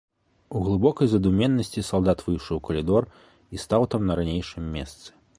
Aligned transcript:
У 0.51 0.59
глыбокай 0.67 1.07
задуменнасці 1.09 1.83
салдат 1.89 2.23
выйшаў 2.29 2.55
у 2.61 2.63
калідор 2.69 3.03
і 3.57 3.61
стаў 3.65 3.85
там 3.95 4.01
на 4.11 4.15
ранейшым 4.21 4.65
месцы. 4.79 5.07